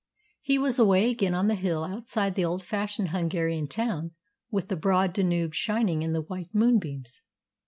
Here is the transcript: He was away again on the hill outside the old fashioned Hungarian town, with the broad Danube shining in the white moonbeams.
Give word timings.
He 0.41 0.57
was 0.57 0.79
away 0.79 1.11
again 1.11 1.35
on 1.35 1.47
the 1.47 1.53
hill 1.53 1.83
outside 1.85 2.33
the 2.33 2.43
old 2.43 2.65
fashioned 2.65 3.09
Hungarian 3.09 3.67
town, 3.67 4.13
with 4.49 4.67
the 4.67 4.75
broad 4.75 5.13
Danube 5.13 5.53
shining 5.53 6.01
in 6.01 6.11
the 6.11 6.23
white 6.23 6.49
moonbeams. 6.55 7.21